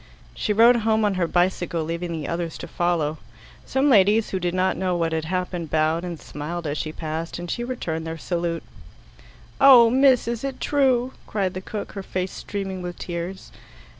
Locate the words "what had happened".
4.97-5.69